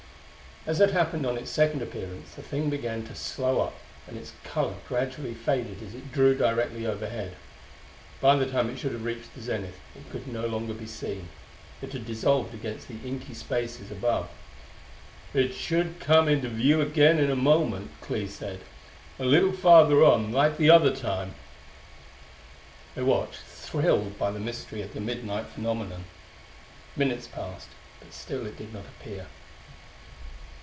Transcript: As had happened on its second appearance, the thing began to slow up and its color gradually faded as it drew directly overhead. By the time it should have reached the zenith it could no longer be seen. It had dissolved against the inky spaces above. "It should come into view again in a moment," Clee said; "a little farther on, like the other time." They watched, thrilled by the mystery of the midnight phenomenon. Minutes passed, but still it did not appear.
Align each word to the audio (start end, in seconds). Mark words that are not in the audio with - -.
As 0.63 0.77
had 0.77 0.91
happened 0.91 1.25
on 1.25 1.39
its 1.39 1.49
second 1.49 1.81
appearance, 1.81 2.35
the 2.35 2.43
thing 2.43 2.69
began 2.69 3.03
to 3.07 3.15
slow 3.15 3.61
up 3.61 3.73
and 4.07 4.15
its 4.15 4.31
color 4.43 4.75
gradually 4.87 5.33
faded 5.33 5.81
as 5.81 5.95
it 5.95 6.11
drew 6.11 6.37
directly 6.37 6.85
overhead. 6.85 7.35
By 8.21 8.35
the 8.35 8.45
time 8.45 8.69
it 8.69 8.77
should 8.77 8.91
have 8.91 9.03
reached 9.03 9.33
the 9.33 9.41
zenith 9.41 9.79
it 9.95 10.07
could 10.11 10.27
no 10.27 10.45
longer 10.45 10.75
be 10.75 10.85
seen. 10.85 11.29
It 11.81 11.93
had 11.93 12.05
dissolved 12.05 12.53
against 12.53 12.87
the 12.89 12.97
inky 13.03 13.33
spaces 13.33 13.89
above. 13.89 14.29
"It 15.33 15.55
should 15.55 15.99
come 15.99 16.29
into 16.29 16.47
view 16.47 16.79
again 16.79 17.17
in 17.17 17.31
a 17.31 17.35
moment," 17.35 17.89
Clee 17.99 18.27
said; 18.27 18.59
"a 19.17 19.25
little 19.25 19.53
farther 19.53 20.03
on, 20.03 20.31
like 20.31 20.57
the 20.59 20.69
other 20.69 20.95
time." 20.95 21.33
They 22.93 23.01
watched, 23.01 23.39
thrilled 23.39 24.19
by 24.19 24.29
the 24.29 24.39
mystery 24.39 24.83
of 24.83 24.93
the 24.93 25.01
midnight 25.01 25.47
phenomenon. 25.47 26.05
Minutes 26.95 27.25
passed, 27.29 27.69
but 27.99 28.13
still 28.13 28.45
it 28.45 28.59
did 28.59 28.71
not 28.71 28.83
appear. 28.99 29.25